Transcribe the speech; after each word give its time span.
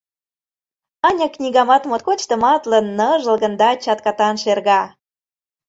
Аня 1.07 1.27
книгамат 1.35 1.83
моткоч 1.89 2.19
тыматлын, 2.29 2.85
ныжылгын 2.97 3.53
да 3.61 3.69
чаткатан 3.83 4.35
шерга. 4.43 4.81